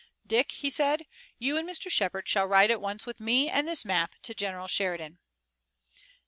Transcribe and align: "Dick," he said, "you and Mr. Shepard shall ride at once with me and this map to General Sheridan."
"Dick," 0.25 0.51
he 0.53 0.71
said, 0.71 1.05
"you 1.37 1.57
and 1.57 1.69
Mr. 1.69 1.87
Shepard 1.87 2.27
shall 2.27 2.47
ride 2.47 2.71
at 2.71 2.81
once 2.81 3.05
with 3.05 3.19
me 3.19 3.51
and 3.51 3.67
this 3.67 3.85
map 3.85 4.15
to 4.23 4.33
General 4.33 4.67
Sheridan." 4.67 5.19